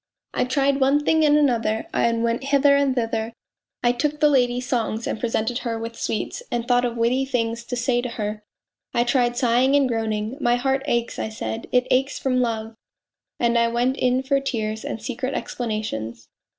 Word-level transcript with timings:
I 0.33 0.45
tried 0.45 0.79
one 0.79 1.05
thing 1.05 1.23
and 1.23 1.37
another, 1.37 1.85
and 1.93 2.23
went 2.23 2.45
hither 2.45 2.75
and 2.75 2.95
thither. 2.95 3.33
I 3.83 3.91
took 3.91 4.19
the 4.19 4.29
lady 4.29 4.59
songs 4.59 5.05
and 5.05 5.19
presented 5.19 5.59
her 5.59 5.77
with 5.77 5.95
sweets 5.95 6.41
and 6.51 6.67
thought 6.67 6.85
of 6.85 6.97
witty 6.97 7.23
things 7.23 7.63
to 7.65 7.75
say 7.75 8.01
to 8.01 8.09
her. 8.09 8.41
I 8.95 9.03
tried 9.03 9.37
sighing 9.37 9.75
and 9.75 9.87
groaning.' 9.87 10.37
My 10.41 10.55
heart 10.55 10.81
aches,' 10.87 11.19
I 11.19 11.29
said,' 11.29 11.67
it 11.71 11.85
aches 11.91 12.17
from 12.17 12.41
love.' 12.41 12.73
And 13.39 13.59
I 13.59 13.67
went 13.67 13.95
in 13.95 14.23
for 14.23 14.39
tears 14.39 14.83
and 14.83 14.99
secret 14.99 15.35
explanations. 15.35 16.29